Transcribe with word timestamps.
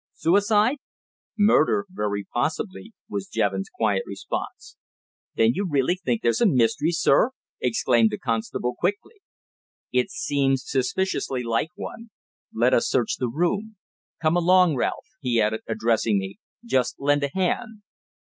"Suicide?" 0.15 0.77
"Murder, 1.37 1.85
very 1.87 2.25
possibly," 2.33 2.91
was 3.07 3.27
Jevons' 3.27 3.69
quiet 3.69 4.01
response. 4.07 4.75
"Then 5.35 5.51
you 5.53 5.67
really 5.69 5.93
think 5.95 6.23
there's 6.23 6.41
a 6.41 6.47
mystery, 6.47 6.91
sir?" 6.91 7.29
exclaimed 7.59 8.09
the 8.09 8.17
constable 8.17 8.73
quickly. 8.75 9.21
"It 9.91 10.09
seems 10.09 10.63
suspiciously 10.65 11.43
like 11.43 11.69
one. 11.75 12.09
Let 12.51 12.73
us 12.73 12.89
search 12.89 13.17
the 13.17 13.29
room. 13.29 13.75
Come 14.19 14.35
along 14.35 14.75
Ralph," 14.75 15.05
he 15.19 15.39
added, 15.39 15.61
addressing 15.67 16.17
me. 16.17 16.37
"Just 16.65 16.95
lend 16.99 17.23
a 17.23 17.29
hand." 17.35 17.83